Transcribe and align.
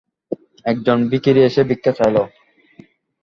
এক 0.65 0.77
জন 0.85 0.99
ভিখিরি 1.11 1.41
এসে 1.47 1.61
ভিক্ষা 1.69 1.91
চাইল। 1.99 2.17